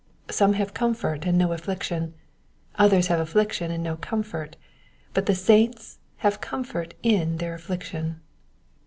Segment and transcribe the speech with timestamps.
[0.31, 2.15] Some have comfort and no affliction,
[2.73, 4.55] others have affliction and no comfort;
[5.13, 8.19] but the saints have comfort in their affliction.